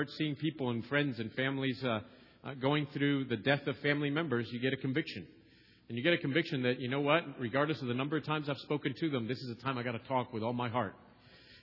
[0.00, 2.00] start seeing people and friends and families uh,
[2.42, 5.26] uh, going through the death of family members, you get a conviction.
[5.90, 8.48] And you get a conviction that, you know what, regardless of the number of times
[8.48, 10.70] I've spoken to them, this is the time I got to talk with all my
[10.70, 10.94] heart.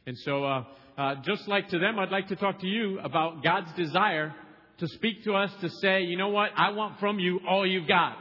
[0.05, 0.65] And so, uh,
[0.99, 4.35] uh, just like to them, I'd like to talk to you about God's desire
[4.77, 7.87] to speak to us to say, you know what, I want from you all you've
[7.87, 8.17] got.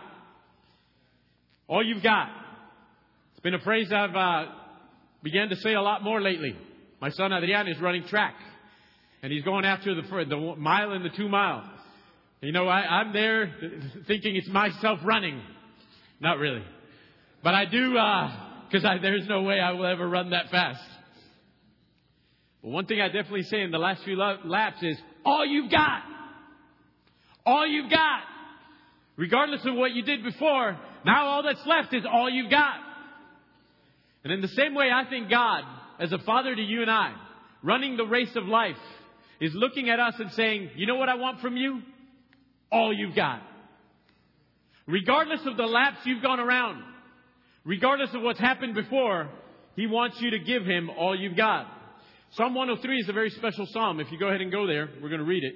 [1.68, 2.30] All you've got.
[3.32, 4.46] It's been a phrase I've uh,
[5.22, 6.56] began to say a lot more lately.
[7.02, 8.34] My son Adrian is running track,
[9.26, 11.68] and he's going after the, the mile and the two mile.
[12.40, 13.52] You know, I, I'm there
[14.06, 15.42] thinking it's myself running.
[16.20, 16.62] Not really.
[17.42, 17.94] But I do,
[18.68, 20.80] because uh, there's no way I will ever run that fast.
[22.62, 26.02] But one thing I definitely say in the last few laps is, all you've got.
[27.44, 28.20] All you've got.
[29.16, 32.76] Regardless of what you did before, now all that's left is all you've got.
[34.22, 35.64] And in the same way, I think God,
[35.98, 37.12] as a father to you and I,
[37.64, 38.76] running the race of life,
[39.40, 41.80] is looking at us and saying, you know what I want from you?
[42.70, 43.42] All you've got.
[44.86, 46.82] Regardless of the laps you've gone around,
[47.64, 49.28] regardless of what's happened before,
[49.74, 51.66] He wants you to give Him all you've got.
[52.30, 54.00] Psalm 103 is a very special psalm.
[54.00, 55.54] If you go ahead and go there, we're going to read it.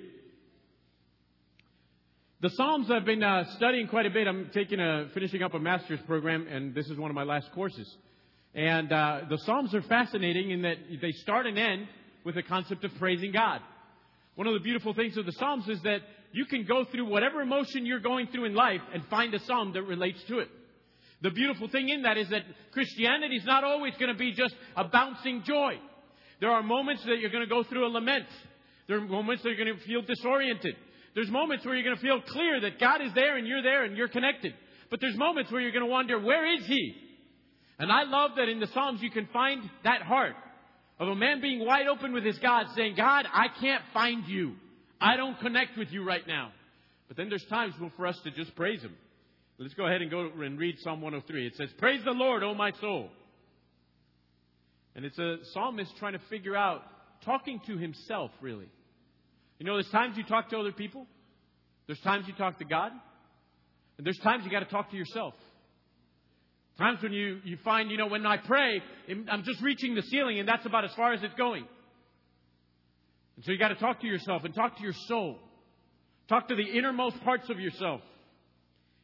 [2.42, 4.26] The Psalms I've been uh, studying quite a bit.
[4.26, 7.52] I'm taking a, finishing up a master's program, and this is one of my last
[7.52, 7.94] courses.
[8.54, 11.86] And uh, the Psalms are fascinating in that they start and end
[12.24, 13.60] with the concept of praising God.
[14.40, 15.98] One of the beautiful things of the Psalms is that
[16.32, 19.74] you can go through whatever emotion you're going through in life and find a psalm
[19.74, 20.48] that relates to it.
[21.20, 24.54] The beautiful thing in that is that Christianity is not always going to be just
[24.78, 25.74] a bouncing joy.
[26.40, 28.24] There are moments that you're going to go through a lament.
[28.88, 30.74] There are moments that you're going to feel disoriented.
[31.14, 33.84] There's moments where you're going to feel clear that God is there and you're there
[33.84, 34.54] and you're connected.
[34.90, 36.94] But there's moments where you're going to wonder, where is He?
[37.78, 40.34] And I love that in the Psalms you can find that heart
[41.00, 44.54] of a man being wide open with his God saying, God, I can't find you.
[45.00, 46.52] I don't connect with you right now.
[47.08, 48.94] But then there's times for us to just praise Him.
[49.58, 51.46] Let's go ahead and go and read Psalm 103.
[51.46, 53.08] It says, Praise the Lord, O my soul.
[54.94, 56.82] And it's a psalmist trying to figure out,
[57.24, 58.68] talking to himself, really.
[59.58, 61.06] You know, there's times you talk to other people,
[61.86, 62.92] there's times you talk to God,
[63.98, 65.34] and there's times you got to talk to yourself.
[66.78, 68.80] Times when you, you find, you know, when I pray,
[69.30, 71.64] I'm just reaching the ceiling and that's about as far as it's going.
[73.36, 75.38] And so you got to talk to yourself and talk to your soul.
[76.28, 78.00] Talk to the innermost parts of yourself.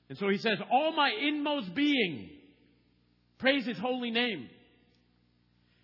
[0.09, 2.31] And so he says, All my inmost being,
[3.38, 4.48] praise his holy name.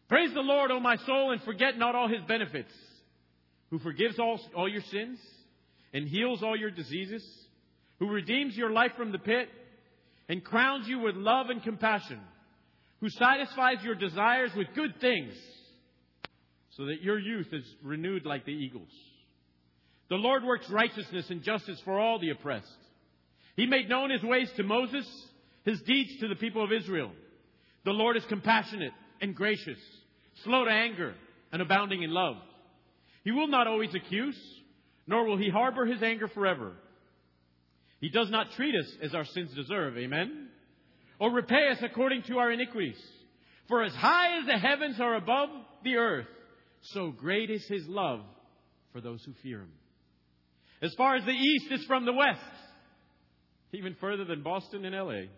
[0.08, 2.72] Praise the Lord, O my soul, and forget not all his benefits,
[3.70, 5.18] who forgives all, all your sins
[5.94, 7.24] and heals all your diseases,
[7.98, 9.48] who redeems your life from the pit
[10.32, 12.18] and crowns you with love and compassion,
[13.00, 15.34] who satisfies your desires with good things
[16.70, 18.88] so that your youth is renewed like the eagles.
[20.08, 22.66] The Lord works righteousness and justice for all the oppressed.
[23.56, 25.06] He made known his ways to Moses,
[25.66, 27.10] his deeds to the people of Israel.
[27.84, 29.78] The Lord is compassionate and gracious,
[30.44, 31.12] slow to anger,
[31.52, 32.36] and abounding in love.
[33.22, 34.38] He will not always accuse,
[35.06, 36.72] nor will he harbor his anger forever.
[38.02, 40.48] He does not treat us as our sins deserve, amen?
[41.20, 43.00] Or repay us according to our iniquities.
[43.68, 45.50] For as high as the heavens are above
[45.84, 46.26] the earth,
[46.80, 48.22] so great is his love
[48.92, 49.70] for those who fear him.
[50.82, 52.40] As far as the east is from the west,
[53.72, 55.28] even further than Boston and LA,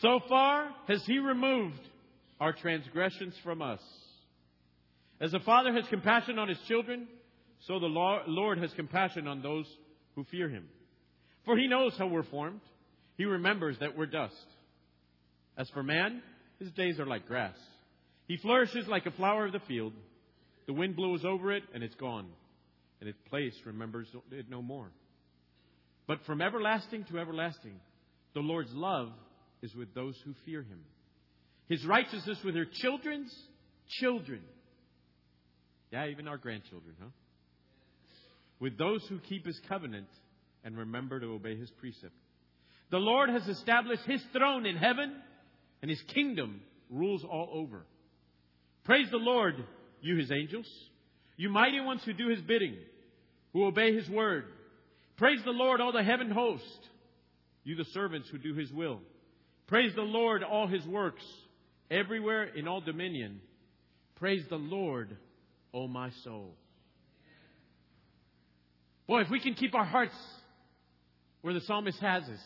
[0.00, 1.78] so far has he removed
[2.40, 3.80] our transgressions from us.
[5.20, 7.06] As the Father has compassion on his children,
[7.68, 9.66] so the Lord has compassion on those
[10.16, 10.64] who fear him.
[11.44, 12.60] For he knows how we're formed.
[13.16, 14.34] He remembers that we're dust.
[15.56, 16.22] As for man,
[16.58, 17.56] his days are like grass.
[18.26, 19.92] He flourishes like a flower of the field.
[20.66, 22.28] The wind blows over it, and it's gone,
[23.00, 24.90] and its place remembers it no more.
[26.06, 27.74] But from everlasting to everlasting,
[28.34, 29.10] the Lord's love
[29.62, 30.80] is with those who fear him.
[31.68, 33.34] His righteousness with their children's
[34.00, 34.40] children.
[35.92, 37.08] Yeah, even our grandchildren, huh?
[38.60, 40.08] With those who keep his covenant
[40.64, 42.14] and remember to obey his precept.
[42.90, 45.12] The Lord has established his throne in heaven,
[45.80, 46.60] and his kingdom
[46.90, 47.86] rules all over.
[48.84, 49.54] Praise the Lord,
[50.00, 50.66] you his angels,
[51.36, 52.76] you mighty ones who do his bidding,
[53.52, 54.44] who obey his word.
[55.16, 56.64] Praise the Lord, all the heaven host,
[57.62, 59.00] you the servants who do his will.
[59.66, 61.22] Praise the Lord, all his works,
[61.90, 63.40] everywhere in all dominion.
[64.16, 65.16] Praise the Lord,
[65.72, 66.54] O my soul.
[69.06, 70.14] Boy, if we can keep our hearts
[71.42, 72.40] where the psalmist has us,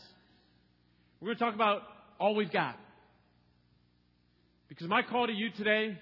[1.20, 1.82] we're going to talk about
[2.19, 2.76] all we've got.
[4.69, 5.99] Because my call to you today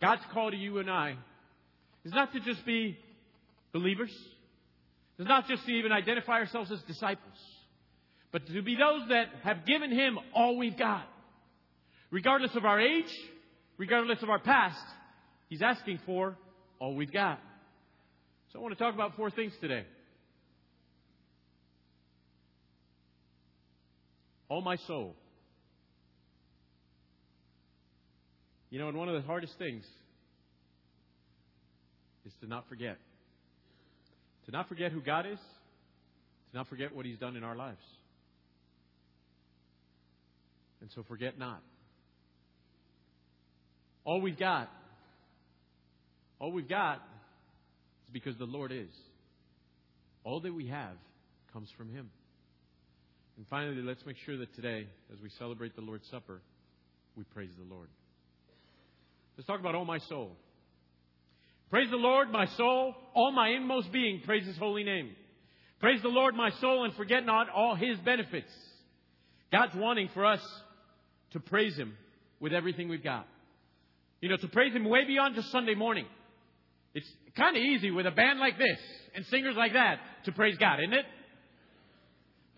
[0.00, 1.16] God's call to you and I
[2.04, 2.96] is not to just be
[3.72, 4.14] believers.
[5.18, 7.36] It's not just to even identify ourselves as disciples,
[8.30, 11.04] but to be those that have given Him all we've got.
[12.10, 13.12] Regardless of our age,
[13.76, 14.78] regardless of our past,
[15.48, 16.36] He's asking for
[16.78, 17.40] all we've got.
[18.52, 19.84] So I want to talk about four things today.
[24.48, 25.14] All my soul.
[28.70, 29.84] You know, and one of the hardest things
[32.26, 32.98] is to not forget.
[34.46, 35.38] To not forget who God is,
[36.50, 37.82] to not forget what He's done in our lives.
[40.80, 41.62] And so forget not.
[44.04, 44.70] All we've got,
[46.38, 48.88] all we've got is because the Lord is.
[50.24, 50.96] All that we have
[51.52, 52.10] comes from Him.
[53.38, 56.40] And finally, let's make sure that today, as we celebrate the Lord's Supper,
[57.16, 57.86] we praise the Lord.
[59.36, 60.32] Let's talk about all my soul.
[61.70, 65.10] Praise the Lord, my soul, all my inmost being, praise His holy name.
[65.78, 68.50] Praise the Lord, my soul, and forget not all His benefits.
[69.52, 70.40] God's wanting for us
[71.30, 71.94] to praise Him
[72.40, 73.28] with everything we've got.
[74.20, 76.06] You know, to praise Him way beyond just Sunday morning.
[76.92, 77.06] It's
[77.36, 78.80] kind of easy with a band like this
[79.14, 81.04] and singers like that to praise God, isn't it?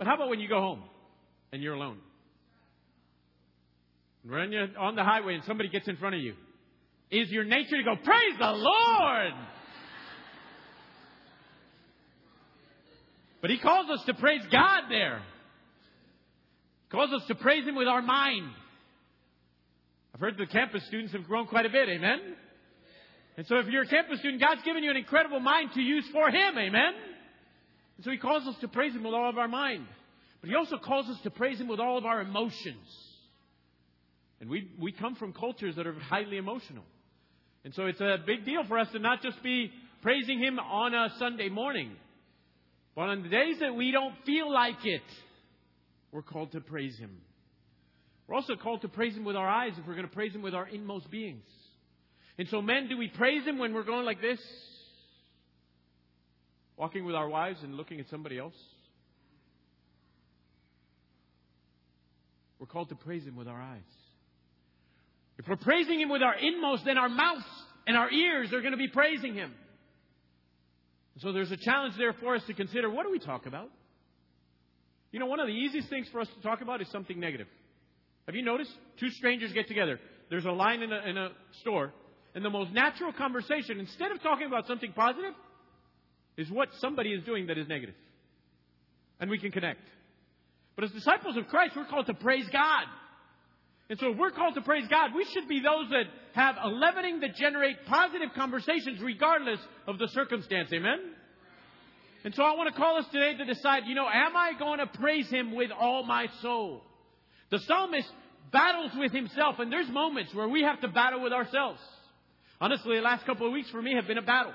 [0.00, 0.82] But how about when you go home
[1.52, 1.98] and you're alone?
[4.26, 6.32] When you're on the highway and somebody gets in front of you,
[7.10, 9.32] is your nature to go, Praise the Lord!
[13.42, 15.20] But He calls us to praise God there.
[16.88, 18.48] He calls us to praise Him with our mind.
[20.14, 22.20] I've heard the campus students have grown quite a bit, amen?
[23.36, 26.06] And so if you're a campus student, God's given you an incredible mind to use
[26.10, 26.94] for Him, amen?
[28.00, 29.84] And so He calls us to praise Him with all of our mind.
[30.40, 32.88] But He also calls us to praise Him with all of our emotions.
[34.40, 36.84] And we, we come from cultures that are highly emotional.
[37.62, 39.70] And so it's a big deal for us to not just be
[40.00, 41.90] praising Him on a Sunday morning,
[42.96, 45.02] but on the days that we don't feel like it,
[46.10, 47.18] we're called to praise Him.
[48.26, 50.40] We're also called to praise Him with our eyes if we're going to praise Him
[50.40, 51.44] with our inmost beings.
[52.38, 54.40] And so, men, do we praise Him when we're going like this?
[56.80, 58.54] Walking with our wives and looking at somebody else?
[62.58, 63.82] We're called to praise Him with our eyes.
[65.38, 67.44] If we're praising Him with our inmost, then our mouths
[67.86, 69.52] and our ears are going to be praising Him.
[71.18, 73.68] So there's a challenge there for us to consider what do we talk about?
[75.12, 77.48] You know, one of the easiest things for us to talk about is something negative.
[78.24, 78.72] Have you noticed?
[78.98, 80.00] Two strangers get together.
[80.30, 81.28] There's a line in a, in a
[81.60, 81.92] store,
[82.34, 85.34] and the most natural conversation, instead of talking about something positive,
[86.40, 87.94] is what somebody is doing that is negative.
[89.20, 89.80] And we can connect.
[90.76, 92.84] But as disciples of Christ, we're called to praise God.
[93.88, 96.68] And so if we're called to praise God, we should be those that have a
[96.68, 100.70] leavening that generate positive conversations regardless of the circumstance.
[100.72, 100.98] Amen?
[102.24, 104.78] And so I want to call us today to decide, you know, am I going
[104.78, 106.82] to praise Him with all my soul?
[107.50, 108.08] The psalmist
[108.52, 111.80] battles with himself, and there's moments where we have to battle with ourselves.
[112.60, 114.52] Honestly, the last couple of weeks for me have been a battle.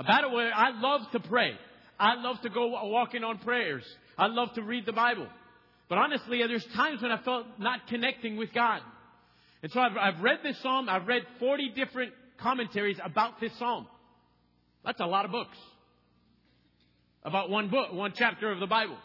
[0.00, 1.52] A battle where I love to pray.
[1.98, 3.84] I love to go walking on prayers.
[4.16, 5.26] I love to read the Bible.
[5.90, 8.80] But honestly, there's times when I felt not connecting with God.
[9.62, 10.88] And so I've, I've read this psalm.
[10.88, 13.86] I've read 40 different commentaries about this psalm.
[14.86, 15.58] That's a lot of books.
[17.22, 18.96] About one book, one chapter of the Bible.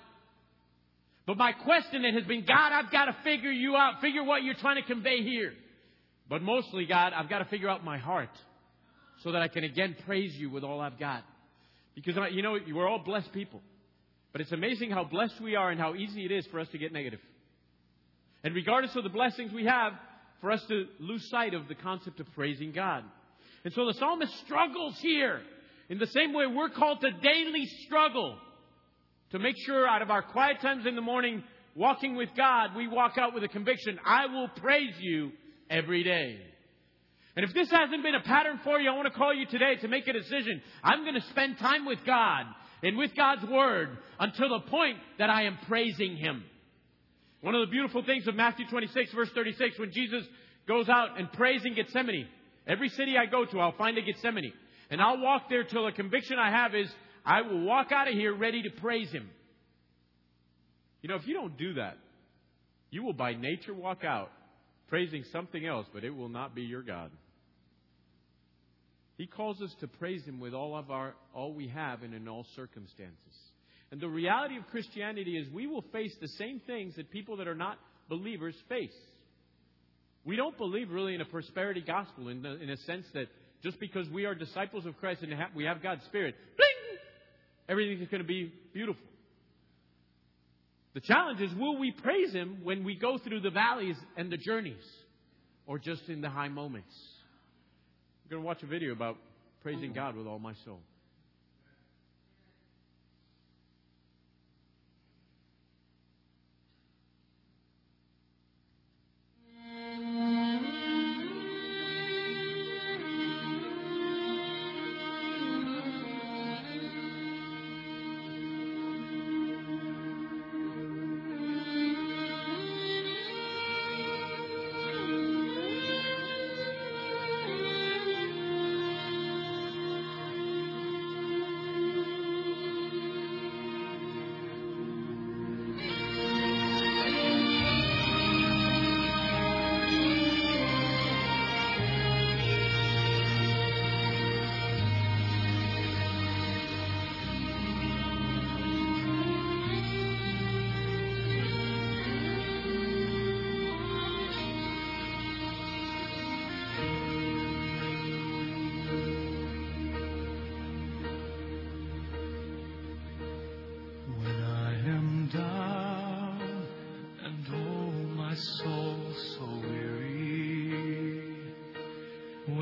[1.27, 4.43] But my question then has been, God, I've got to figure you out, figure what
[4.43, 5.51] you're trying to convey here.
[6.29, 8.29] But mostly, God, I've got to figure out my heart
[9.23, 11.23] so that I can again praise you with all I've got.
[11.95, 13.61] Because, you know, we're all blessed people.
[14.31, 16.77] But it's amazing how blessed we are and how easy it is for us to
[16.77, 17.21] get negative.
[18.43, 19.93] And regardless of the blessings we have,
[20.41, 23.03] for us to lose sight of the concept of praising God.
[23.63, 25.41] And so the psalmist struggles here.
[25.89, 28.37] In the same way, we're called to daily struggle
[29.31, 31.43] to make sure out of our quiet times in the morning,
[31.75, 35.31] walking with God, we walk out with a conviction I will praise you
[35.69, 36.39] every day.
[37.35, 39.75] And if this hasn't been a pattern for you, I want to call you today
[39.81, 40.61] to make a decision.
[40.83, 42.45] I'm going to spend time with God
[42.81, 46.43] and with God's Word until the point that I am praising Him.
[47.41, 50.25] One of the beautiful things of Matthew 26, verse 36, when Jesus
[50.67, 52.27] goes out and prays in Gethsemane.
[52.67, 54.53] Every city I go to, I'll find a Gethsemane.
[54.89, 56.89] And I'll walk there till the conviction I have is
[57.25, 59.29] I will walk out of here ready to praise Him.
[61.01, 61.97] You know, if you don't do that,
[62.89, 64.31] you will by nature walk out
[64.87, 67.11] praising something else, but it will not be your God.
[69.17, 72.27] He calls us to praise Him with all of our, all we have and in
[72.27, 73.15] all circumstances.
[73.91, 77.47] And the reality of Christianity is we will face the same things that people that
[77.47, 77.77] are not
[78.09, 78.95] believers face.
[80.25, 83.27] We don't believe really in a prosperity gospel in, the, in a sense that
[83.63, 88.07] just because we are disciples of Christ and have, we have God's Spirit, bling, is
[88.09, 89.01] going to be beautiful.
[90.93, 94.37] The challenge is will we praise Him when we go through the valleys and the
[94.37, 94.83] journeys
[95.67, 96.93] or just in the high moments?
[98.25, 99.17] We're going to watch a video about
[99.61, 99.95] praising mm.
[99.95, 100.79] God with all my soul.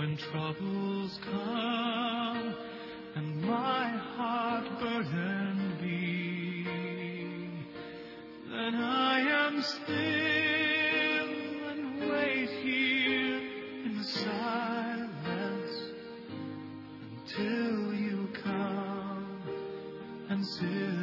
[0.03, 2.53] when troubles come
[3.15, 6.65] and my heart burden be,
[8.51, 9.95] then I am still
[11.69, 13.39] and wait here
[13.85, 15.75] in silence
[17.07, 19.41] until you come
[20.29, 21.02] and sit.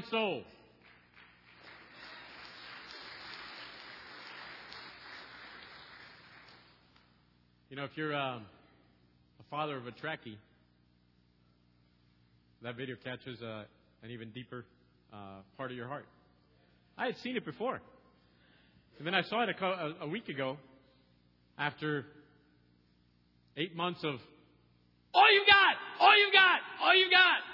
[0.00, 0.42] My soul.
[7.70, 8.42] You know, if you're um,
[9.40, 10.36] a father of a Trekkie,
[12.62, 13.64] that video catches uh,
[14.02, 14.64] an even deeper
[15.12, 15.16] uh,
[15.56, 16.06] part of your heart.
[16.96, 17.80] I had seen it before.
[18.98, 20.58] And then I saw it a, a week ago
[21.58, 22.04] after
[23.56, 24.14] eight months of,
[25.14, 27.47] all you've got, all you've got, all you've got.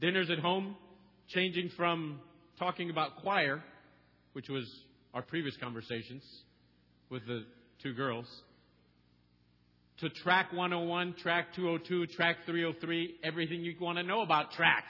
[0.00, 0.76] Dinners at home,
[1.28, 2.20] changing from
[2.58, 3.62] talking about choir,
[4.32, 4.64] which was
[5.14, 6.22] our previous conversations
[7.10, 7.44] with the
[7.82, 8.26] two girls,
[10.00, 14.84] to track 101, track 202, track 303, everything you want to know about track.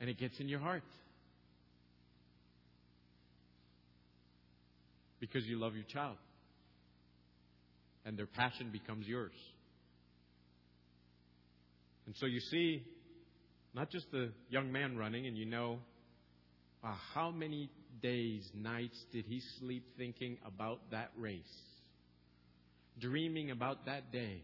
[0.00, 0.82] And it gets in your heart.
[5.20, 6.16] Because you love your child.
[8.04, 9.32] And their passion becomes yours.
[12.06, 12.84] And so you see
[13.74, 15.80] not just the young man running, and you know,
[16.82, 17.70] wow, how many
[18.02, 21.42] days, nights did he sleep thinking about that race?
[23.00, 24.42] Dreaming about that day.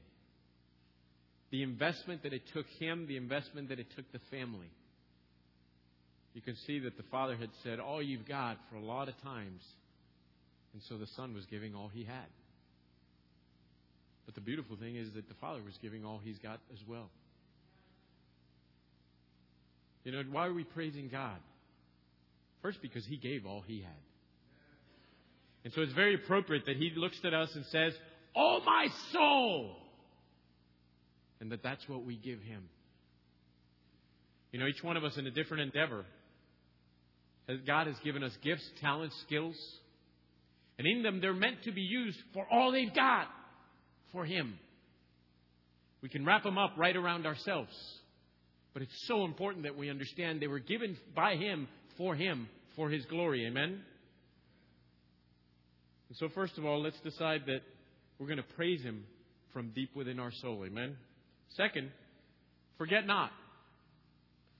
[1.50, 4.70] The investment that it took him, the investment that it took the family.
[6.34, 9.20] You can see that the father had said, All you've got for a lot of
[9.22, 9.62] times.
[10.72, 12.30] And so the son was giving all he had.
[14.26, 17.10] But the beautiful thing is that the father was giving all he's got as well.
[20.04, 21.38] You know, why are we praising God?
[22.62, 23.92] First, because He gave all He had.
[25.64, 27.92] And so it's very appropriate that He looks at us and says,
[28.34, 29.76] Oh, my soul!
[31.40, 32.68] And that that's what we give Him.
[34.52, 36.04] You know, each one of us in a different endeavor.
[37.66, 39.56] God has given us gifts, talents, skills.
[40.78, 43.26] And in them, they're meant to be used for all they've got
[44.12, 44.58] for Him.
[46.02, 47.72] We can wrap them up right around ourselves.
[48.72, 52.88] But it's so important that we understand they were given by Him, for Him, for
[52.88, 53.46] His glory.
[53.46, 53.80] Amen?
[56.08, 57.60] And so, first of all, let's decide that
[58.18, 59.04] we're going to praise Him
[59.52, 60.64] from deep within our soul.
[60.64, 60.96] Amen?
[61.56, 61.90] Second,
[62.78, 63.30] forget not.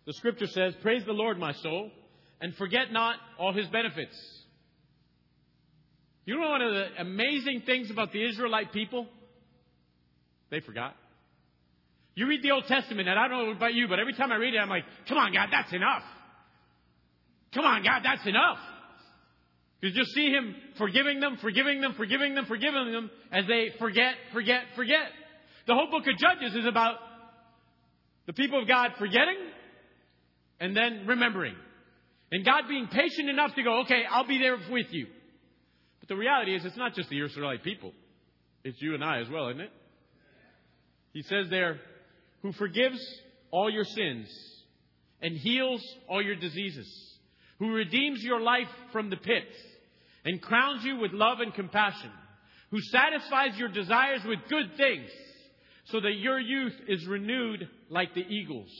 [0.06, 1.90] The scripture says, Praise the Lord, my soul,
[2.40, 4.16] and forget not all His benefits.
[6.24, 9.06] You know one of the amazing things about the Israelite people?
[10.50, 10.94] They forgot.
[12.14, 14.36] You read the Old Testament, and I don't know about you, but every time I
[14.36, 16.02] read it, I'm like, come on, God, that's enough.
[17.54, 18.58] Come on, God, that's enough.
[19.80, 24.14] You just see Him forgiving them, forgiving them, forgiving them, forgiving them as they forget,
[24.32, 25.08] forget, forget.
[25.66, 26.96] The whole book of Judges is about
[28.26, 29.38] the people of God forgetting
[30.60, 31.54] and then remembering.
[32.30, 35.06] And God being patient enough to go, okay, I'll be there with you.
[36.00, 37.92] But the reality is, it's not just the Israelite people.
[38.62, 39.72] It's you and I as well, isn't it?
[41.12, 41.80] He says there,
[42.42, 43.00] who forgives
[43.50, 44.28] all your sins
[45.20, 46.88] and heals all your diseases,
[47.58, 49.44] who redeems your life from the pit
[50.24, 52.10] and crowns you with love and compassion,
[52.70, 55.10] who satisfies your desires with good things
[55.86, 58.70] so that your youth is renewed like the eagles.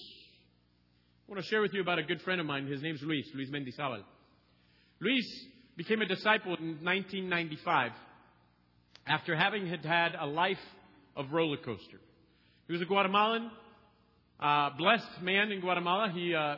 [1.29, 2.66] I want to share with you about a good friend of mine.
[2.66, 4.03] His name's Luis, Luis Mendizabal.
[5.01, 5.46] Luis
[5.77, 7.92] became a disciple in 1995
[9.07, 10.59] after having had had a life
[11.16, 12.01] of roller coaster.
[12.70, 13.50] He was a Guatemalan,
[14.38, 16.12] uh, blessed man in Guatemala.
[16.14, 16.54] He uh,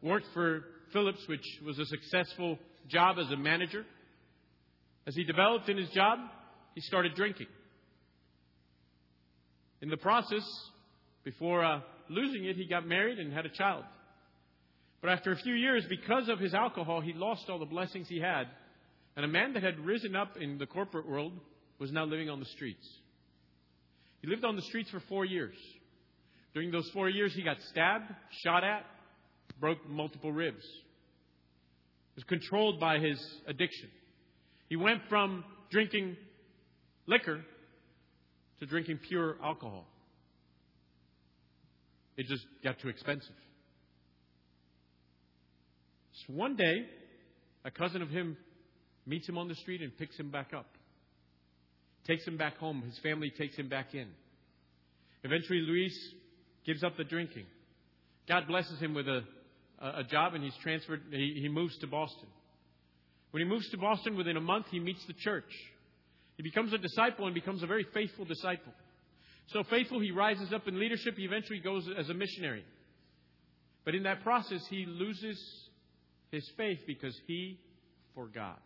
[0.00, 3.84] worked for Philips, which was a successful job as a manager.
[5.06, 6.18] As he developed in his job,
[6.74, 7.48] he started drinking.
[9.82, 10.50] In the process,
[11.24, 13.84] before uh, losing it, he got married and had a child.
[15.02, 18.18] But after a few years, because of his alcohol, he lost all the blessings he
[18.18, 18.44] had.
[19.14, 21.34] And a man that had risen up in the corporate world
[21.78, 22.88] was now living on the streets.
[24.20, 25.54] He lived on the streets for four years.
[26.52, 28.84] During those four years, he got stabbed, shot at,
[29.60, 30.64] broke multiple ribs.
[32.16, 33.88] Was controlled by his addiction.
[34.68, 36.16] He went from drinking
[37.06, 37.40] liquor
[38.58, 39.86] to drinking pure alcohol.
[42.16, 43.34] It just got too expensive.
[46.26, 46.84] So one day,
[47.64, 48.36] a cousin of him
[49.06, 50.66] meets him on the street and picks him back up
[52.06, 52.82] takes him back home.
[52.82, 54.08] His family takes him back in.
[55.22, 55.96] Eventually, Luis
[56.64, 57.46] gives up the drinking.
[58.28, 59.22] God blesses him with a,
[59.80, 61.02] a job, and he's transferred.
[61.10, 62.28] He, he moves to Boston.
[63.30, 65.50] When he moves to Boston, within a month, he meets the church.
[66.36, 68.72] He becomes a disciple and becomes a very faithful disciple.
[69.48, 71.16] So faithful, he rises up in leadership.
[71.16, 72.64] He eventually goes as a missionary.
[73.84, 75.38] But in that process, he loses
[76.30, 77.58] his faith because he
[78.14, 78.60] forgot.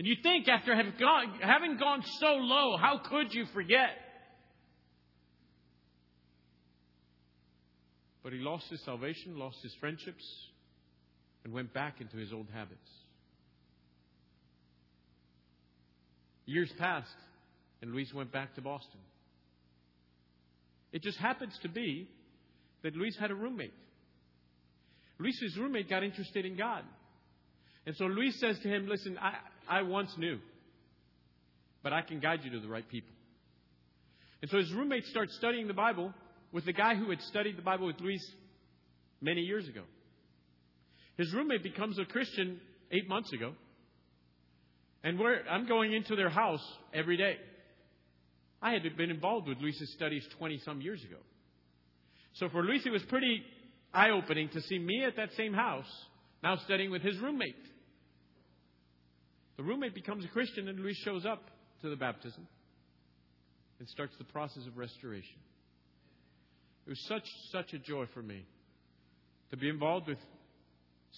[0.00, 3.90] And you think after having gone, having gone so low, how could you forget?
[8.22, 10.24] But he lost his salvation, lost his friendships,
[11.44, 12.80] and went back into his old habits.
[16.46, 17.10] Years passed,
[17.82, 19.00] and Luis went back to Boston.
[20.92, 22.08] It just happens to be
[22.84, 23.74] that Luis had a roommate.
[25.18, 26.84] Luis's roommate got interested in God.
[27.84, 29.34] And so Luis says to him, Listen, I,
[29.68, 30.38] I once knew,
[31.82, 33.12] but I can guide you to the right people.
[34.42, 36.12] And so his roommate starts studying the Bible
[36.52, 38.24] with the guy who had studied the Bible with Luis
[39.20, 39.82] many years ago.
[41.16, 43.52] His roommate becomes a Christian eight months ago.
[45.02, 45.18] And
[45.50, 47.36] I'm going into their house every day.
[48.62, 51.16] I had been involved with Luis's studies 20 some years ago.
[52.34, 53.42] So for Luis, it was pretty
[53.92, 55.90] eye opening to see me at that same house
[56.42, 57.56] now studying with his roommate.
[59.60, 61.42] The roommate becomes a Christian, and Luis shows up
[61.82, 62.48] to the baptism
[63.78, 65.36] and starts the process of restoration.
[66.86, 68.46] It was such, such a joy for me
[69.50, 70.16] to be involved with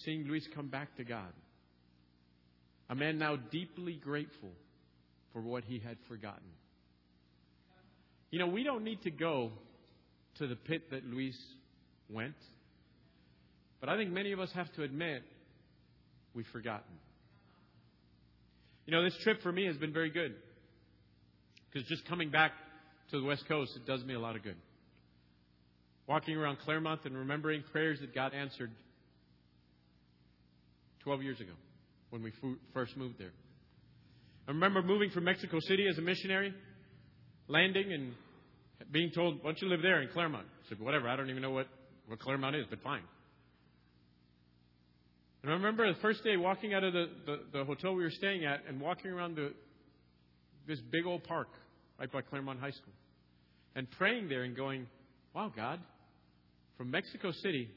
[0.03, 1.31] seeing Luis come back to God.
[2.89, 4.51] A man now deeply grateful
[5.31, 6.51] for what he had forgotten.
[8.29, 9.51] You know, we don't need to go
[10.39, 11.37] to the pit that Luis
[12.09, 12.35] went,
[13.79, 15.23] but I think many of us have to admit
[16.33, 16.91] we've forgotten.
[18.85, 20.35] You know, this trip for me has been very good
[21.71, 22.51] because just coming back
[23.11, 24.57] to the West Coast, it does me a lot of good.
[26.07, 28.71] Walking around Claremont and remembering prayers that God answered
[31.03, 31.53] 12 years ago
[32.09, 32.31] when we
[32.73, 33.31] first moved there.
[34.47, 36.53] I remember moving from Mexico City as a missionary,
[37.47, 38.13] landing and
[38.91, 40.45] being told, why don't you live there in Claremont?
[40.65, 41.67] I said, whatever, I don't even know what,
[42.07, 43.03] what Claremont is, but fine.
[45.43, 48.11] And I remember the first day walking out of the, the, the hotel we were
[48.11, 49.53] staying at and walking around the,
[50.65, 51.49] this big old park
[51.99, 52.93] right by Claremont High School
[53.75, 54.87] and praying there and going,
[55.35, 55.81] wow, God,
[56.77, 57.69] from Mexico City,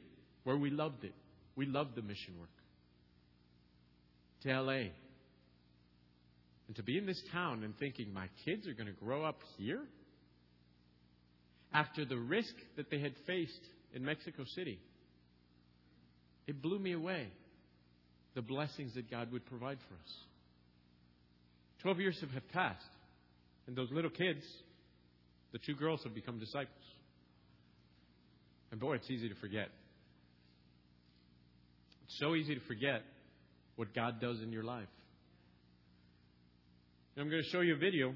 [0.44, 1.14] where we loved it,
[1.56, 2.48] we loved the mission work,
[4.42, 4.90] to LA.
[6.68, 9.38] And to be in this town and thinking, my kids are going to grow up
[9.58, 9.82] here?
[11.72, 13.60] After the risk that they had faced
[13.92, 14.78] in Mexico City,
[16.46, 17.28] it blew me away
[18.36, 20.14] the blessings that God would provide for us.
[21.80, 22.84] Twelve years have passed,
[23.66, 24.44] and those little kids,
[25.52, 26.84] the two girls, have become disciples.
[28.70, 29.68] And boy, it's easy to forget.
[32.04, 33.02] It's so easy to forget
[33.76, 34.88] what God does in your life.
[37.16, 38.14] And I'm going to show you a video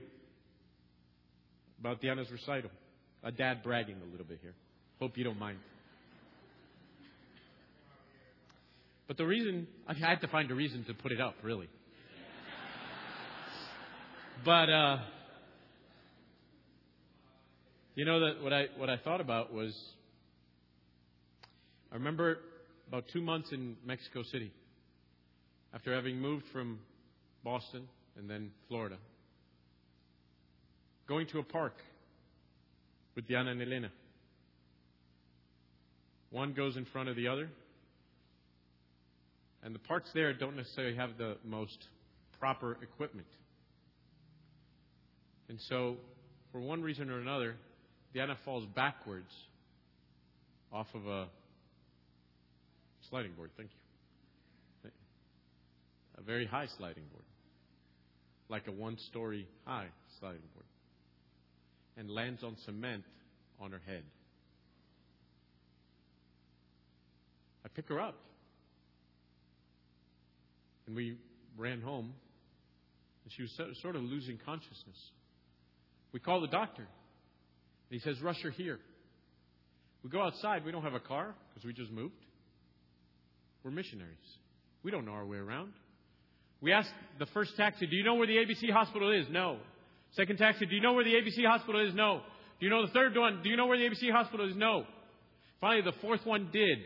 [1.80, 2.70] about Diana's recital.
[3.22, 4.54] A dad bragging a little bit here.
[4.98, 5.58] Hope you don't mind.
[9.10, 11.66] But the reason, I had to find a reason to put it up, really.
[14.44, 14.98] But, uh,
[17.96, 19.76] you know, that what I, what I thought about was
[21.90, 22.38] I remember
[22.86, 24.52] about two months in Mexico City
[25.74, 26.78] after having moved from
[27.42, 28.98] Boston and then Florida,
[31.08, 31.74] going to a park
[33.16, 33.90] with Diana and Elena.
[36.30, 37.48] One goes in front of the other.
[39.62, 41.86] And the parts there don't necessarily have the most
[42.38, 43.26] proper equipment.
[45.48, 45.96] And so,
[46.52, 47.56] for one reason or another,
[48.14, 49.30] Diana falls backwards
[50.72, 51.26] off of a
[53.10, 53.50] sliding board.
[53.56, 53.76] Thank you.
[56.18, 57.24] A very high sliding board,
[58.50, 59.86] like a one story high
[60.18, 60.66] sliding board,
[61.96, 63.04] and lands on cement
[63.58, 64.02] on her head.
[67.64, 68.16] I pick her up.
[70.90, 71.16] And we
[71.56, 72.12] ran home,
[73.22, 74.96] and she was sort of losing consciousness.
[76.12, 76.84] We call the doctor,
[77.90, 78.80] he says, Rush her here.
[80.02, 80.64] We go outside.
[80.64, 82.16] We don't have a car because we just moved.
[83.62, 84.16] We're missionaries.
[84.82, 85.74] We don't know our way around.
[86.60, 86.88] We ask
[87.20, 89.26] the first taxi, Do you know where the ABC hospital is?
[89.30, 89.58] No.
[90.16, 91.94] Second taxi, Do you know where the ABC hospital is?
[91.94, 92.22] No.
[92.58, 93.42] Do you know the third one?
[93.44, 94.56] Do you know where the ABC hospital is?
[94.56, 94.86] No.
[95.60, 96.78] Finally, the fourth one did.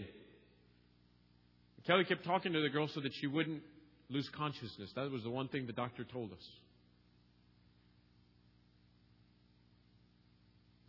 [1.86, 3.62] Kelly kept talking to the girl so that she wouldn't
[4.10, 4.90] lose consciousness.
[4.94, 6.46] That was the one thing the doctor told us.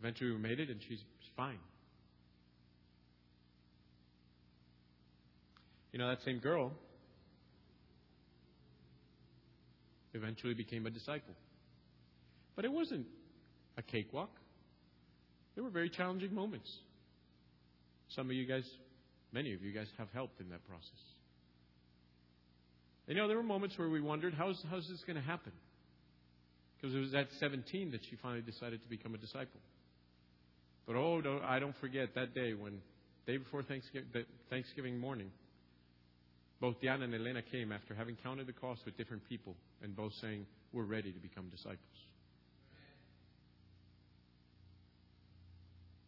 [0.00, 1.00] Eventually, we made it, and she's
[1.36, 1.58] fine.
[5.92, 6.72] You know, that same girl
[10.12, 11.34] eventually became a disciple.
[12.54, 13.06] But it wasn't
[13.78, 14.30] a cakewalk.
[15.54, 16.70] There were very challenging moments.
[18.10, 18.64] Some of you guys,
[19.32, 21.15] many of you guys, have helped in that process.
[23.06, 25.52] You know, there were moments where we wondered, how's, how's this going to happen?
[26.76, 29.60] Because it was at 17 that she finally decided to become a disciple.
[30.86, 32.80] But oh, don't, I don't forget that day when
[33.26, 34.08] day before Thanksgiving,
[34.50, 35.30] Thanksgiving morning,
[36.60, 40.12] both Diana and Elena came after having counted the cost with different people and both
[40.20, 41.78] saying, We're ready to become disciples.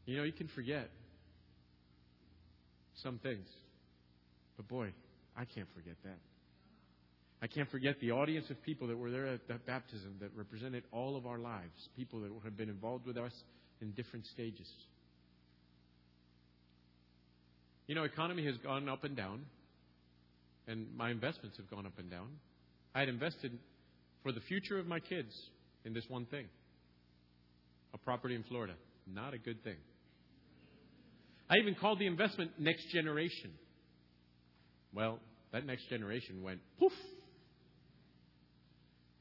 [0.06, 0.88] You know, you can forget
[3.02, 3.46] some things.
[4.56, 4.92] But boy,
[5.36, 6.18] I can't forget that.
[7.40, 10.82] I can't forget the audience of people that were there at that baptism that represented
[10.90, 13.32] all of our lives, people that have been involved with us
[13.80, 14.68] in different stages.
[17.86, 19.46] You know, economy has gone up and down,
[20.66, 22.28] and my investments have gone up and down.
[22.94, 23.56] I had invested
[24.22, 25.32] for the future of my kids
[25.84, 26.46] in this one thing
[27.94, 28.74] a property in Florida.
[29.06, 29.76] Not a good thing.
[31.48, 33.52] I even called the investment next generation.
[34.92, 35.20] Well,
[35.52, 36.92] that next generation went poof.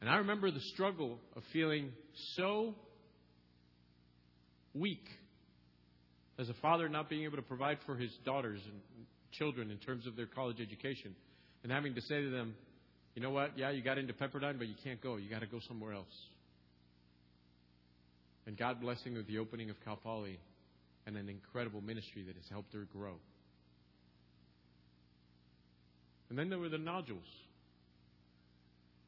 [0.08, 1.91] And I remember the struggle of feeling
[2.38, 2.74] so
[4.74, 5.06] weak
[6.39, 10.08] as a father not being able to provide for his daughters and children in terms
[10.08, 11.13] of their college education
[11.62, 12.56] and having to say to them,
[13.15, 13.58] you know what?
[13.58, 15.17] Yeah, you got into Pepperdine, but you can't go.
[15.17, 16.06] You got to go somewhere else.
[18.46, 20.39] And God blessing with the opening of Cal Poly
[21.06, 23.15] and an incredible ministry that has helped her grow.
[26.30, 27.28] And then there were the nodules,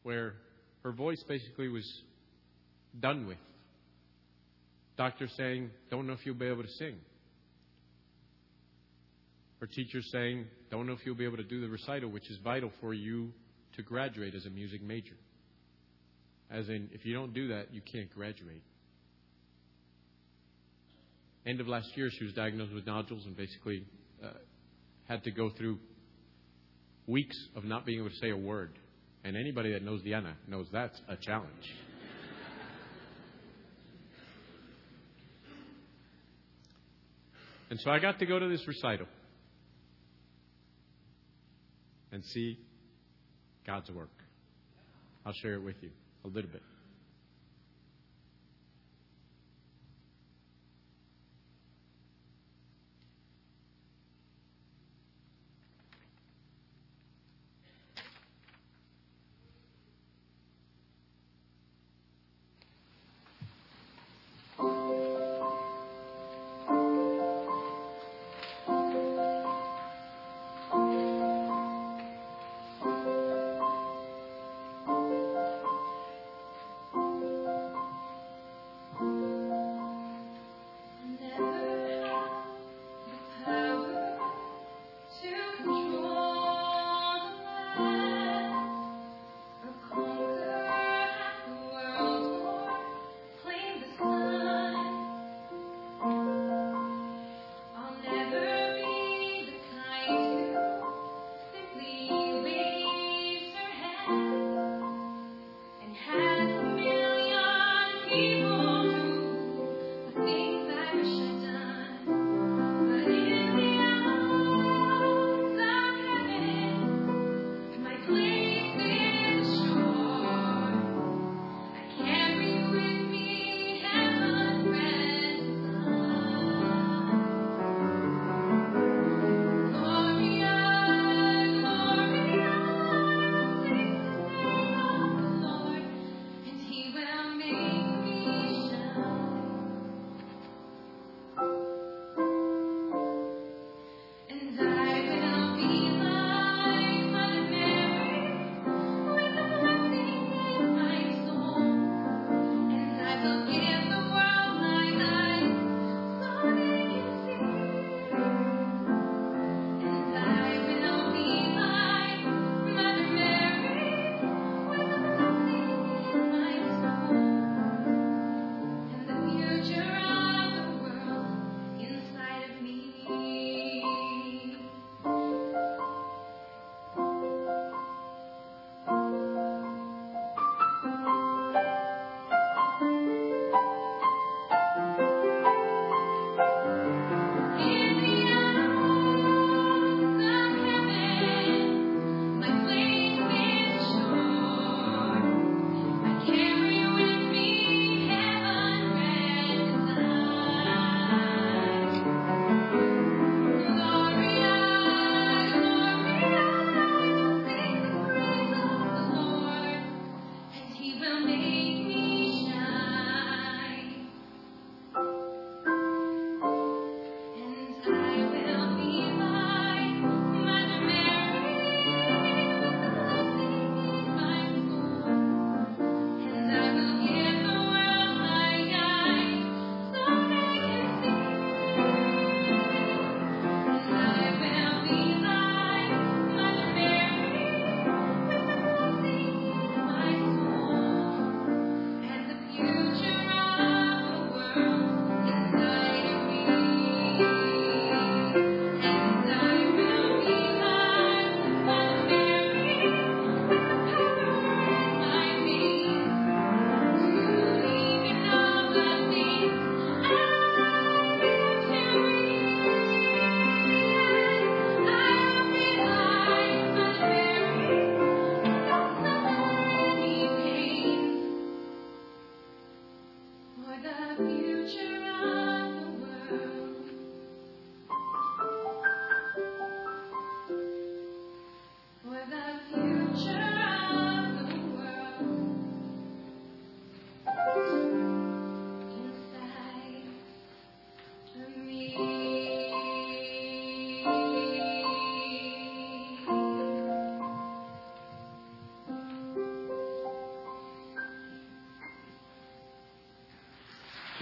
[0.04, 0.34] where
[0.84, 1.86] her voice basically was
[3.00, 3.38] done with.
[4.98, 6.96] Doctor saying, Don't know if you'll be able to sing.
[9.60, 12.38] Her teacher saying, Don't know if you'll be able to do the recital, which is
[12.44, 13.32] vital for you
[13.76, 15.16] to graduate as a music major.
[16.52, 18.64] As in, if you don't do that, you can't graduate
[21.50, 23.84] end of last year, she was diagnosed with nodules and basically
[24.24, 24.30] uh,
[25.08, 25.80] had to go through
[27.08, 28.78] weeks of not being able to say a word.
[29.24, 31.76] And anybody that knows Diana knows that's a challenge.
[37.70, 39.08] and so I got to go to this recital
[42.12, 42.58] and see
[43.68, 44.10] God's work.
[45.26, 45.90] I'll share it with you
[46.26, 46.64] a little bit.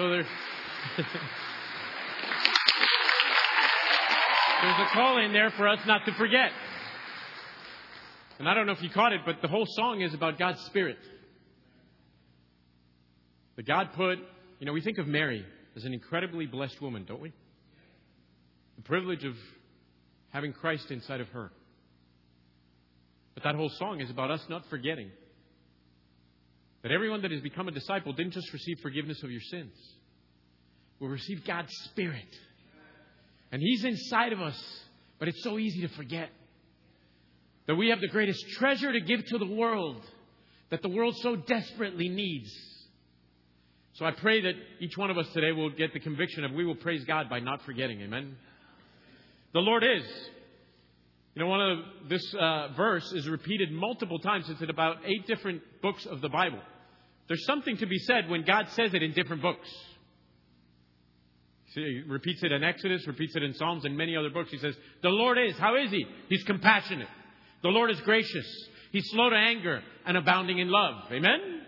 [0.10, 0.26] There's.
[4.64, 6.52] A call in there for us not to forget.
[8.40, 10.60] And I don't know if you caught it, but the whole song is about God's
[10.66, 10.98] Spirit.
[13.56, 14.20] That God put,
[14.60, 17.32] you know, we think of Mary as an incredibly blessed woman, don't we?
[18.78, 19.34] The privilege of
[20.30, 21.52] having Christ inside of her.
[23.34, 25.10] But that whole song is about us not forgetting
[26.84, 29.74] that everyone that has become a disciple didn't just receive forgiveness of your sins,
[31.00, 32.28] will receive God's Spirit.
[33.52, 34.62] And He's inside of us,
[35.20, 36.30] but it's so easy to forget
[37.68, 40.02] that we have the greatest treasure to give to the world
[40.70, 42.50] that the world so desperately needs.
[43.94, 46.66] So I pray that each one of us today will get the conviction of we
[46.66, 48.02] will praise God by not forgetting.
[48.02, 48.36] Amen.
[49.54, 50.04] The Lord is.
[51.34, 51.80] You know, one of
[52.10, 54.50] this uh, verse is repeated multiple times.
[54.50, 56.60] It's in about eight different books of the Bible.
[57.28, 59.68] There's something to be said when God says it in different books.
[61.74, 64.52] See, he repeats it in Exodus, repeats it in Psalms, and many other books.
[64.52, 65.58] He says, The Lord is.
[65.58, 66.06] How is He?
[66.30, 67.10] He's compassionate.
[67.62, 68.48] The Lord is gracious.
[68.92, 71.12] He's slow to anger and abounding in love.
[71.12, 71.62] Amen?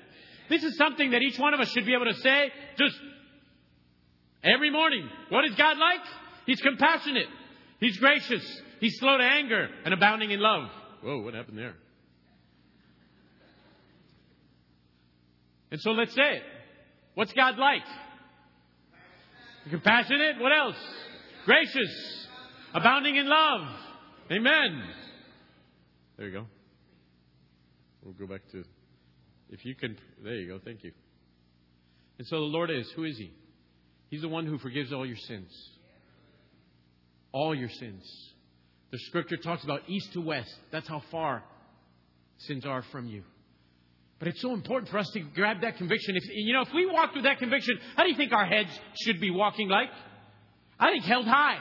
[0.49, 2.95] This is something that each one of us should be able to say just
[4.43, 5.07] every morning.
[5.29, 6.01] What is God like?
[6.45, 7.27] He's compassionate.
[7.79, 8.61] He's gracious.
[8.79, 10.69] He's slow to anger and abounding in love.
[11.03, 11.75] Whoa, what happened there?
[15.71, 16.43] And so let's say it.
[17.13, 17.83] What's God like?
[19.69, 20.39] Compassionate.
[20.39, 20.75] What else?
[21.45, 22.27] Gracious.
[22.73, 23.61] Abounding in love.
[24.31, 24.83] Amen.
[26.17, 26.45] There you go.
[28.03, 28.63] We'll go back to,
[29.49, 30.59] if you can, there you go.
[30.63, 30.91] Thank you.
[32.17, 33.31] And so the Lord is, who is He?
[34.09, 35.51] He's the one who forgives all your sins.
[37.31, 38.03] All your sins.
[38.91, 40.53] The scripture talks about east to west.
[40.71, 41.43] That's how far
[42.39, 43.23] sins are from you.
[44.19, 46.17] But it's so important for us to grab that conviction.
[46.17, 48.69] If, you know, if we walk with that conviction, how do you think our heads
[49.01, 49.87] should be walking like?
[50.77, 51.57] I think held high.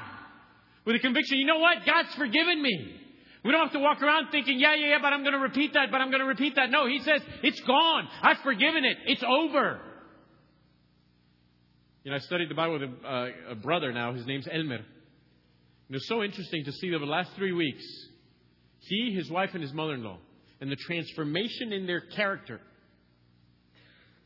[0.85, 1.87] With a conviction, you know what?
[1.87, 2.97] God's forgiven me.
[3.45, 5.75] We don't have to walk around thinking, yeah, yeah, yeah, but I'm going to repeat
[5.75, 6.71] that, but I'm going to repeat that.
[6.71, 8.09] No, He says, it's gone.
[8.23, 8.97] I've forgiven it.
[9.07, 9.81] It's over.
[12.03, 14.13] You know, I studied the Bible with a, uh, a brother now.
[14.15, 14.77] His name's Elmer.
[14.77, 14.85] And
[15.91, 17.85] it was so interesting to see over the last three weeks,
[18.81, 20.19] he, his wife, and his mother in law
[20.61, 22.61] and the transformation in their character.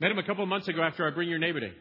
[0.00, 1.72] Met him a couple of months ago after our Bring Your Neighbor Day.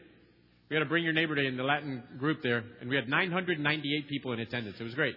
[0.70, 3.08] We had a Bring Your Neighbor Day in the Latin group there, and we had
[3.08, 4.76] 998 people in attendance.
[4.78, 5.16] It was great.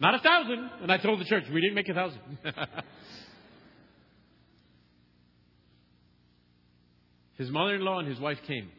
[0.00, 2.20] Not a thousand, and I told the church we didn't make a thousand.
[7.38, 8.70] his mother-in-law and his wife came.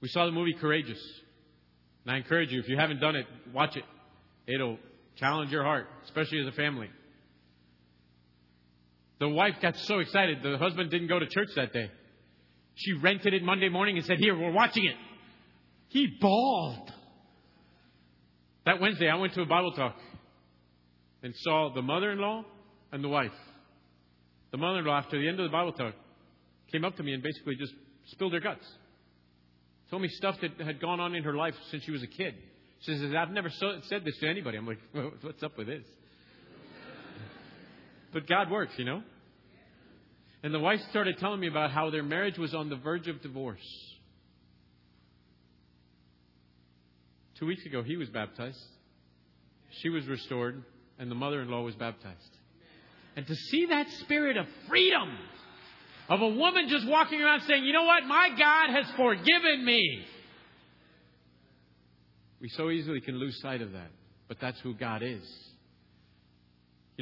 [0.00, 1.02] We saw the movie Courageous.
[2.04, 3.84] And I encourage you, if you haven't done it, watch it.
[4.46, 4.78] It'll
[5.16, 6.88] challenge your heart, especially as a family.
[9.22, 11.88] The wife got so excited, the husband didn't go to church that day.
[12.74, 14.96] She rented it Monday morning and said, Here, we're watching it.
[15.90, 16.90] He bawled.
[18.66, 19.94] That Wednesday, I went to a Bible talk
[21.22, 22.44] and saw the mother in law
[22.90, 23.30] and the wife.
[24.50, 25.94] The mother in law, after the end of the Bible talk,
[26.72, 27.74] came up to me and basically just
[28.06, 28.66] spilled her guts.
[29.88, 32.34] Told me stuff that had gone on in her life since she was a kid.
[32.80, 34.58] She says, I've never said this to anybody.
[34.58, 34.80] I'm like,
[35.22, 35.84] what's up with this?
[38.12, 39.02] But God works, you know?
[40.42, 43.22] And the wife started telling me about how their marriage was on the verge of
[43.22, 43.60] divorce.
[47.38, 48.58] Two weeks ago, he was baptized.
[49.80, 50.62] She was restored,
[50.98, 52.18] and the mother in law was baptized.
[53.16, 55.16] And to see that spirit of freedom,
[56.08, 58.04] of a woman just walking around saying, You know what?
[58.04, 60.04] My God has forgiven me.
[62.40, 63.90] We so easily can lose sight of that.
[64.28, 65.22] But that's who God is.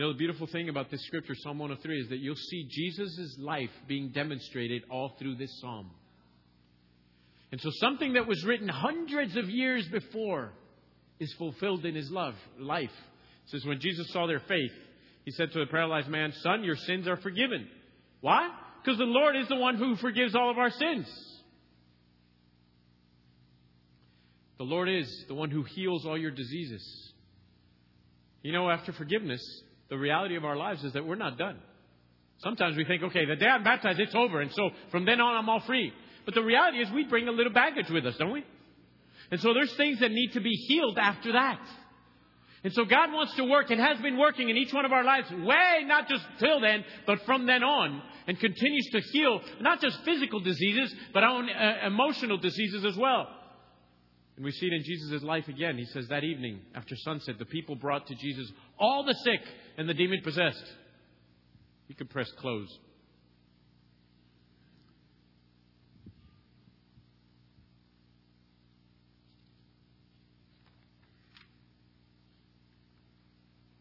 [0.00, 3.36] You know, the beautiful thing about this scripture, Psalm 103, is that you'll see Jesus'
[3.38, 5.90] life being demonstrated all through this psalm.
[7.52, 10.52] And so something that was written hundreds of years before
[11.18, 12.88] is fulfilled in his love, life.
[12.88, 14.72] It says, when Jesus saw their faith,
[15.26, 17.68] he said to the paralyzed man, Son, your sins are forgiven.
[18.22, 18.48] Why?
[18.82, 21.06] Because the Lord is the one who forgives all of our sins.
[24.56, 27.12] The Lord is the one who heals all your diseases.
[28.40, 29.42] You know, after forgiveness,
[29.90, 31.58] the reality of our lives is that we're not done.
[32.38, 35.36] Sometimes we think, okay, the day I'm baptized, it's over, and so from then on,
[35.36, 35.92] I'm all free.
[36.24, 38.44] But the reality is we bring a little baggage with us, don't we?
[39.30, 41.60] And so there's things that need to be healed after that.
[42.62, 45.04] And so God wants to work and has been working in each one of our
[45.04, 49.80] lives way, not just till then, but from then on, and continues to heal not
[49.80, 53.28] just physical diseases, but own uh, emotional diseases as well.
[54.36, 55.76] And we see it in Jesus' life again.
[55.78, 59.40] He says that evening after sunset, the people brought to Jesus all the sick
[59.80, 60.62] and the demon possessed.
[61.88, 62.68] You can press close.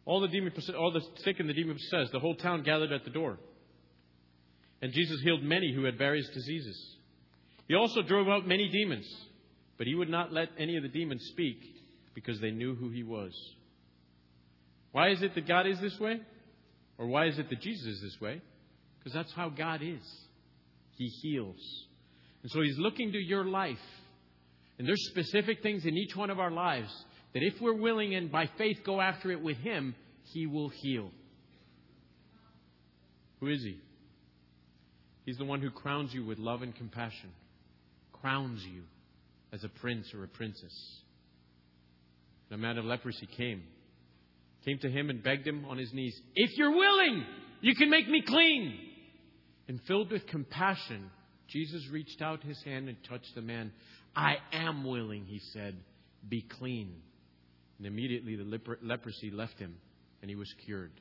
[0.05, 3.03] All the demon, all the sick and the demon possessed, the whole town gathered at
[3.03, 3.37] the door.
[4.81, 6.95] And Jesus healed many who had various diseases.
[7.67, 9.05] He also drove out many demons,
[9.77, 11.57] but he would not let any of the demons speak
[12.15, 13.33] because they knew who he was.
[14.91, 16.19] Why is it that God is this way?
[16.97, 18.41] Or why is it that Jesus is this way?
[18.97, 20.03] Because that's how God is.
[20.97, 21.85] He heals.
[22.43, 23.77] And so he's looking to your life.
[24.77, 26.89] And there's specific things in each one of our lives
[27.33, 31.11] that if we're willing and by faith go after it with him, he will heal.
[33.39, 33.77] Who is he?
[35.25, 37.29] He's the one who crowns you with love and compassion,
[38.13, 38.81] crowns you
[39.53, 40.73] as a prince or a princess.
[42.49, 43.63] The man of leprosy came,
[44.69, 47.25] came to him and begged him on his knees, If you're willing,
[47.61, 48.77] you can make me clean.
[49.67, 51.11] And filled with compassion,
[51.47, 53.71] Jesus reached out his hand and touched the man.
[54.15, 55.75] I am willing, he said,
[56.27, 56.95] be clean.
[57.77, 59.75] And immediately the leprosy left him
[60.21, 60.91] and he was cured.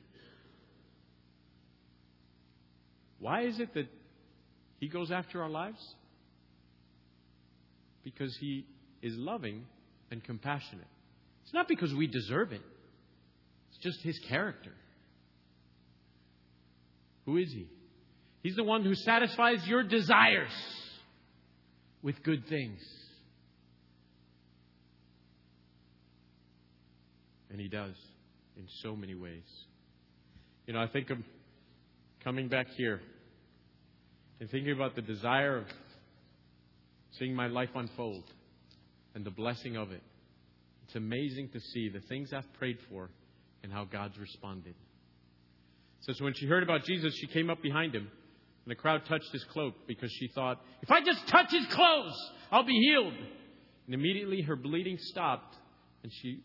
[3.19, 3.87] Why is it that
[4.79, 5.83] he goes after our lives?
[8.03, 8.65] Because He
[9.01, 9.65] is loving
[10.09, 10.87] and compassionate.
[11.43, 12.61] It's not because we deserve it,
[13.81, 14.73] just His character.
[17.25, 17.67] Who is He?
[18.41, 20.51] He's the one who satisfies your desires
[22.01, 22.79] with good things.
[27.51, 27.95] And He does
[28.57, 29.43] in so many ways.
[30.65, 31.17] You know, I think of
[32.23, 33.01] coming back here
[34.39, 35.65] and thinking about the desire of
[37.17, 38.23] seeing my life unfold
[39.15, 40.01] and the blessing of it,
[40.85, 43.09] it's amazing to see the things I've prayed for
[43.63, 44.75] and how God's responded.
[46.01, 48.03] So, so when she heard about Jesus, she came up behind him,
[48.65, 52.31] and the crowd touched his cloak because she thought, if I just touch his clothes,
[52.51, 53.13] I'll be healed.
[53.85, 55.55] And immediately her bleeding stopped,
[56.03, 56.41] and she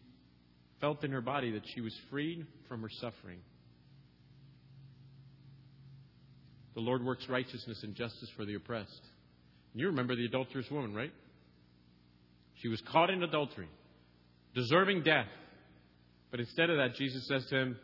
[0.80, 3.38] felt in her body that she was freed from her suffering.
[6.74, 9.00] The Lord works righteousness and justice for the oppressed.
[9.74, 11.12] You remember the adulterous woman, right?
[12.54, 13.68] She was caught in adultery,
[14.54, 15.26] deserving death.
[16.34, 17.76] But instead of that, Jesus says to him,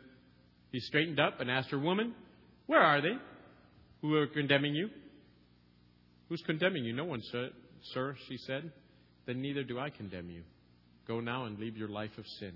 [0.73, 2.13] He straightened up and asked her, Woman,
[2.67, 3.15] where are they
[4.01, 4.89] who are condemning you?
[6.27, 6.91] Who's condemning you?
[6.91, 8.69] No one, sir, she said.
[9.25, 10.41] Then neither do I condemn you.
[11.07, 12.51] Go now and leave your life of sin.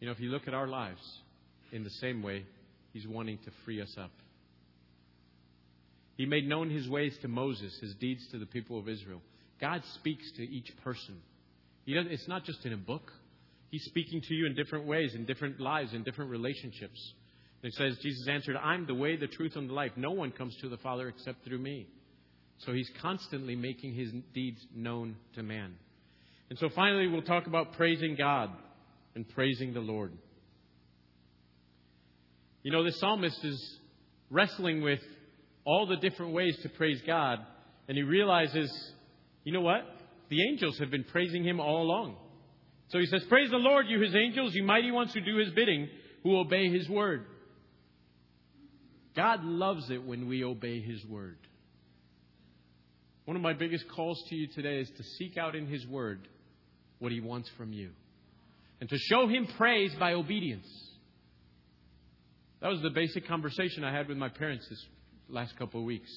[0.00, 1.02] You know, if you look at our lives
[1.72, 2.46] in the same way,
[2.94, 4.12] He's wanting to free us up.
[6.16, 9.20] He made known his ways to Moses, his deeds to the people of Israel.
[9.60, 11.20] God speaks to each person.
[11.86, 13.12] it's not just in a book.
[13.70, 17.14] He's speaking to you in different ways, in different lives, in different relationships.
[17.62, 19.92] And it says, Jesus answered, I'm the way, the truth, and the life.
[19.96, 21.88] No one comes to the Father except through me.
[22.58, 25.74] So he's constantly making his deeds known to man.
[26.48, 28.50] And so finally, we'll talk about praising God
[29.14, 30.12] and praising the Lord.
[32.62, 33.78] You know, the psalmist is
[34.30, 35.00] wrestling with
[35.64, 37.40] all the different ways to praise God,
[37.88, 38.70] and he realizes,
[39.44, 39.82] you know what?
[40.28, 42.16] The angels have been praising him all along.
[42.88, 45.50] So he says, Praise the Lord, you his angels, you mighty ones who do his
[45.50, 45.88] bidding,
[46.22, 47.26] who obey his word.
[49.14, 51.38] God loves it when we obey his word.
[53.24, 56.28] One of my biggest calls to you today is to seek out in his word
[56.98, 57.90] what he wants from you
[58.80, 60.66] and to show him praise by obedience.
[62.60, 64.84] That was the basic conversation I had with my parents this
[65.28, 66.10] last couple of weeks.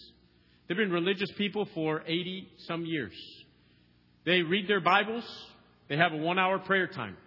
[0.68, 3.14] They've been religious people for 80 some years.
[4.26, 5.26] They read their Bibles,
[5.90, 7.18] they have a one hour prayer time.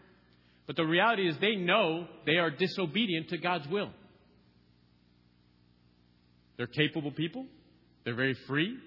[0.67, 3.91] But the reality is, they know they are disobedient to God's will.
[6.57, 7.47] They're capable people,
[8.05, 8.79] they're very free.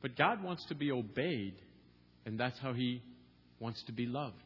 [0.00, 1.56] But God wants to be obeyed,
[2.24, 3.02] and that's how He
[3.58, 4.36] wants to be loved.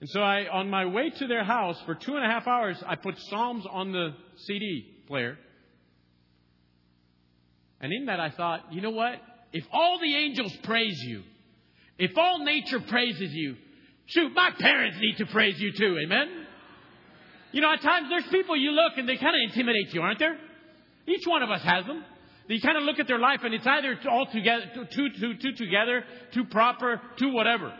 [0.00, 2.76] And so I, on my way to their house for two and a half hours,
[2.86, 4.14] I put Psalms on the
[4.46, 5.38] CD player.
[7.80, 9.20] And in that I thought, you know what?
[9.52, 11.22] If all the angels praise you,
[11.98, 13.56] if all nature praises you,
[14.06, 16.28] shoot, my parents need to praise you too, amen?
[17.52, 20.18] You know, at times there's people you look and they kind of intimidate you, aren't
[20.18, 20.36] there?
[21.06, 22.04] Each one of us has them.
[22.46, 25.52] You kind of look at their life and it's either all together, too, too, too
[25.52, 27.72] together, too proper, too whatever.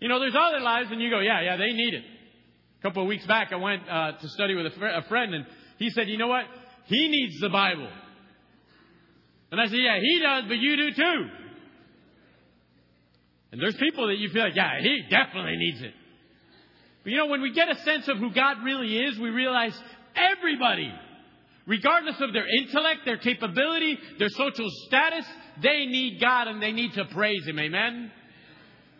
[0.00, 2.04] You know, there's other lives, and you go, yeah, yeah, they need it.
[2.78, 5.34] A couple of weeks back, I went uh, to study with a, fr- a friend,
[5.34, 5.46] and
[5.78, 6.44] he said, you know what?
[6.86, 7.88] He needs the Bible.
[9.54, 11.28] And I said, yeah, he does, but you do too.
[13.52, 15.92] And there's people that you feel like, yeah, he definitely needs it.
[17.04, 19.80] But you know, when we get a sense of who God really is, we realize
[20.16, 20.92] everybody,
[21.66, 25.24] regardless of their intellect, their capability, their social status,
[25.62, 27.60] they need God and they need to praise Him.
[27.60, 28.10] Amen?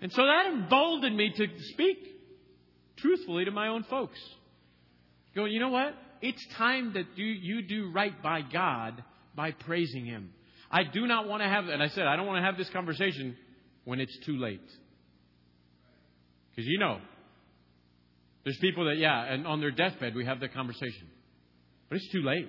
[0.02, 1.98] And so that emboldened me to speak
[2.98, 4.20] truthfully to my own folks.
[5.34, 5.96] Going, you know what?
[6.22, 9.02] It's time that you, you do right by God
[9.34, 10.30] by praising Him.
[10.74, 12.68] I do not want to have, and I said, I don't want to have this
[12.70, 13.36] conversation
[13.84, 14.60] when it's too late.
[16.50, 16.98] Because you know,
[18.42, 21.06] there's people that, yeah, and on their deathbed we have that conversation.
[21.88, 22.48] But it's too late.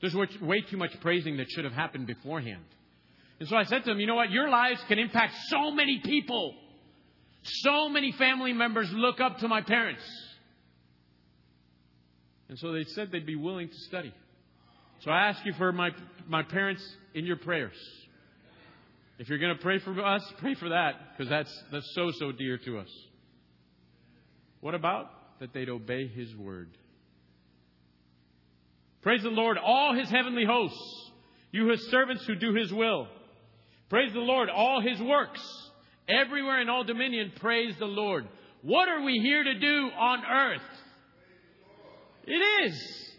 [0.00, 2.64] There's way too much praising that should have happened beforehand.
[3.40, 4.30] And so I said to them, you know what?
[4.30, 6.54] Your lives can impact so many people.
[7.42, 10.02] So many family members look up to my parents.
[12.48, 14.14] And so they said they'd be willing to study.
[15.02, 15.90] So I ask you for my,
[16.28, 16.82] my parents
[17.12, 17.76] in your prayers.
[19.18, 22.30] If you're going to pray for us, pray for that, because that's, that's so, so
[22.30, 22.88] dear to us.
[24.60, 26.70] What about that they'd obey His word?
[29.02, 31.10] Praise the Lord, all His heavenly hosts,
[31.50, 33.08] you His servants who do His will.
[33.90, 35.42] Praise the Lord, all His works,
[36.08, 38.28] everywhere in all dominion, praise the Lord.
[38.62, 40.62] What are we here to do on earth?
[42.24, 43.11] It is.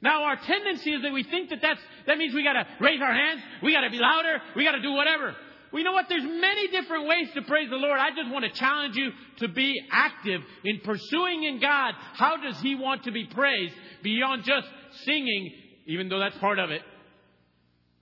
[0.00, 3.12] Now our tendency is that we think that that's, that means we gotta raise our
[3.12, 5.34] hands, we gotta be louder, we gotta do whatever.
[5.70, 6.06] Well, you know what?
[6.08, 7.98] There's many different ways to praise the Lord.
[8.00, 11.92] I just want to challenge you to be active in pursuing in God.
[12.14, 14.66] How does He want to be praised beyond just
[15.04, 15.52] singing,
[15.86, 16.80] even though that's part of it?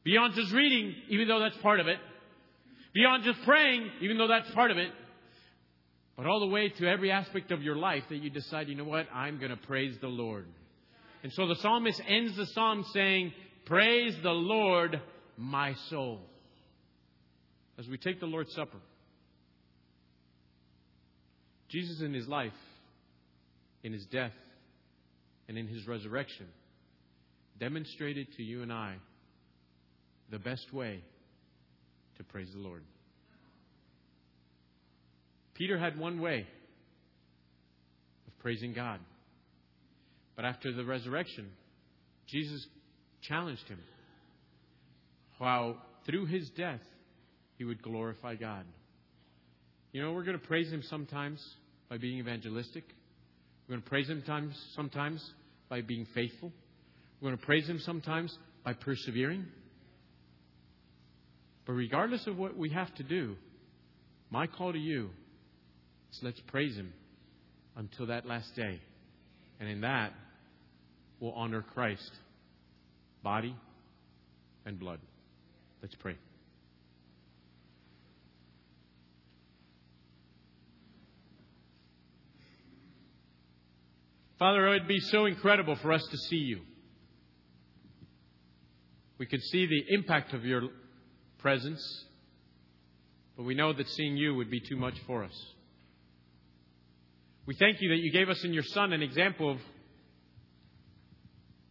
[0.04, 1.98] Beyond just reading, even though that's part of it?
[2.94, 4.90] Beyond just praying, even though that's part of it?
[6.16, 8.84] But all the way to every aspect of your life that you decide, you know
[8.84, 9.06] what?
[9.12, 10.46] I'm going to praise the Lord.
[11.26, 13.32] And so the psalmist ends the psalm saying,
[13.64, 15.00] Praise the Lord,
[15.36, 16.20] my soul.
[17.80, 18.78] As we take the Lord's Supper,
[21.68, 22.52] Jesus in his life,
[23.82, 24.30] in his death,
[25.48, 26.46] and in his resurrection
[27.58, 28.94] demonstrated to you and I
[30.30, 31.02] the best way
[32.18, 32.84] to praise the Lord.
[35.54, 36.46] Peter had one way
[38.28, 39.00] of praising God.
[40.36, 41.48] But after the resurrection,
[42.28, 42.66] Jesus
[43.22, 43.80] challenged him
[45.38, 46.80] how through his death
[47.56, 48.64] he would glorify God.
[49.92, 51.42] You know, we're going to praise him sometimes
[51.88, 52.84] by being evangelistic.
[53.66, 55.24] We're going to praise him times, sometimes
[55.68, 56.52] by being faithful.
[57.20, 59.46] We're going to praise him sometimes by persevering.
[61.66, 63.36] But regardless of what we have to do,
[64.30, 65.10] my call to you
[66.12, 66.92] is let's praise him
[67.76, 68.80] until that last day.
[69.58, 70.12] And in that,
[71.20, 72.10] will honor Christ,
[73.22, 73.56] body
[74.64, 75.00] and blood.
[75.82, 76.16] Let's pray.
[84.38, 86.60] Father, it would be so incredible for us to see you.
[89.18, 90.62] We could see the impact of your
[91.38, 92.04] presence,
[93.34, 95.54] but we know that seeing you would be too much for us.
[97.46, 99.58] We thank you that you gave us in your Son an example of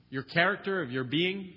[0.09, 1.53] your character, of your being.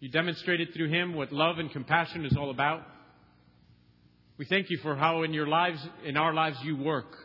[0.00, 2.82] You demonstrated through him what love and compassion is all about.
[4.38, 7.16] We thank you for how in your lives, in our lives, you work.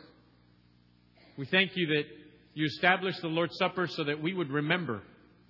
[1.36, 2.04] We thank you that
[2.54, 5.02] you established the Lord's Supper so that we would remember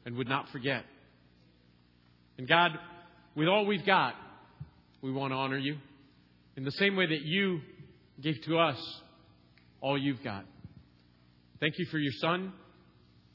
[0.06, 0.84] and would not forget.
[2.38, 2.70] And God,
[3.34, 4.14] with all we've got,
[5.02, 5.76] we want to honor you
[6.56, 7.60] in the same way that you
[8.20, 8.78] gave to us
[9.80, 10.44] all you've got.
[11.60, 12.52] Thank you for your Son.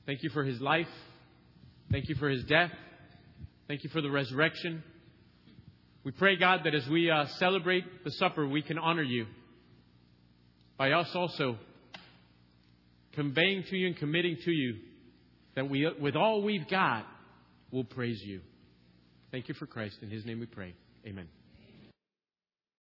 [0.05, 0.87] Thank you for his life.
[1.93, 2.71] Thank you for his death.
[3.67, 4.83] Thank you for the resurrection.
[6.03, 9.27] We pray, God, that as we uh, celebrate the supper, we can honor you
[10.75, 11.59] by us also
[13.13, 14.77] conveying to you and committing to you
[15.53, 17.05] that we, with all we've got,
[17.69, 18.41] will praise you.
[19.31, 19.97] Thank you for Christ.
[20.01, 20.73] In his name we pray.
[21.05, 21.27] Amen.